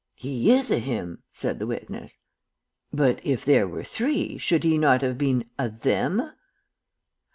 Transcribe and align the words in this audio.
"'He 0.15 0.51
is 0.51 0.71
a 0.71 0.79
him,' 0.79 1.21
said 1.31 1.59
the 1.59 1.67
witness. 1.67 2.17
"'But 2.91 3.23
if 3.23 3.45
there 3.45 3.67
were 3.67 3.83
three, 3.83 4.39
should 4.39 4.63
he 4.63 4.79
not 4.79 5.03
have 5.03 5.15
been 5.15 5.47
a 5.59 5.69
them?' 5.69 6.23